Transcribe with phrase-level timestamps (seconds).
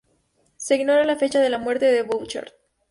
[0.57, 2.49] Se ignora la fecha de la muerte de Bouchard.